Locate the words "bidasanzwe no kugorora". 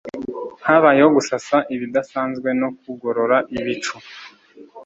1.81-3.37